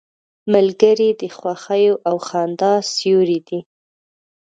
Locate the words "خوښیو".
1.37-1.95